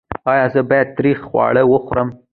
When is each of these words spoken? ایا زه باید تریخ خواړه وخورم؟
ایا 0.31 0.45
زه 0.53 0.61
باید 0.69 0.89
تریخ 0.97 1.19
خواړه 1.29 1.61
وخورم؟ 1.67 2.09